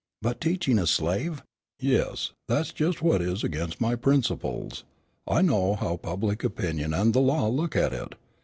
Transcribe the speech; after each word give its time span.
"But 0.23 0.41
teaching 0.41 0.79
a 0.79 0.87
slave" 0.87 1.43
"Yes, 1.79 2.31
that's 2.47 2.73
just 2.73 3.03
what 3.03 3.21
is 3.21 3.43
against 3.43 3.79
my 3.79 3.95
principles. 3.95 4.83
I 5.27 5.43
know 5.43 5.75
how 5.75 5.95
public 5.97 6.43
opinion 6.43 6.91
and 6.91 7.13
the 7.13 7.21
law 7.21 7.47
look 7.47 7.75
at 7.75 7.93
it. 7.93 8.15